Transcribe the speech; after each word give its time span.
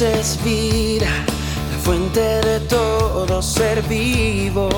Es 0.00 0.38
vida, 0.44 1.08
la 1.72 1.78
fuente 1.82 2.20
de 2.20 2.60
todo 2.60 3.42
ser 3.42 3.82
vivo. 3.82 4.68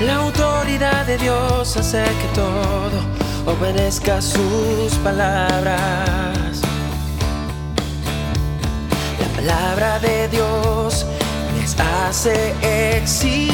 La 0.00 0.16
autoridad 0.16 1.06
de 1.06 1.18
Dios 1.18 1.76
hace 1.76 2.02
que 2.02 2.28
todo 2.34 2.98
obedezca 3.46 4.20
sus 4.20 4.92
palabras. 5.04 6.62
La 9.20 9.28
palabra 9.36 10.00
de 10.00 10.26
Dios 10.30 11.06
les 11.60 11.76
hace 11.78 12.54
exigir 12.96 13.51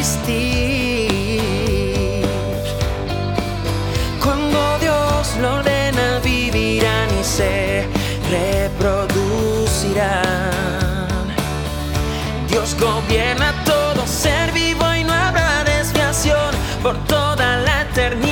por 16.83 16.97
toda 17.07 17.57
la 17.59 17.83
eternidad. 17.83 18.28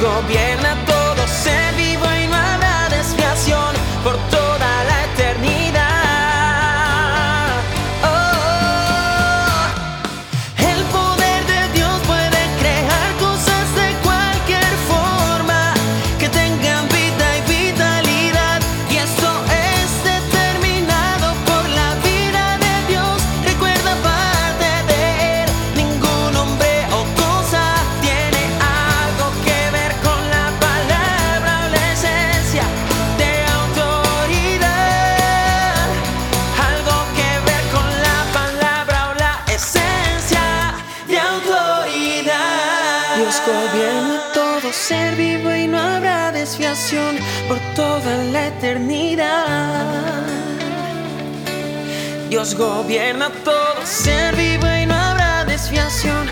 gobierna 0.00 0.69
ser 44.72 45.16
vivo 45.16 45.54
y 45.54 45.66
no 45.66 45.78
habrá 45.78 46.32
desviación 46.32 47.16
por 47.48 47.58
toda 47.74 48.16
la 48.32 48.48
eternidad. 48.48 50.26
Dios 52.28 52.54
gobierna 52.54 53.30
todo 53.44 53.84
ser 53.84 54.36
vivo 54.36 54.66
y 54.80 54.86
no 54.86 54.94
habrá 54.94 55.44
desviación. 55.44 56.28